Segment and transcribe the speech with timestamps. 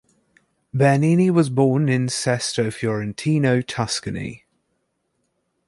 [0.73, 4.45] Bernini was born in Sesto Fiorentino, Tuscany.